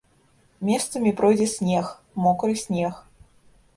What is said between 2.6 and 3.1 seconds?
снег.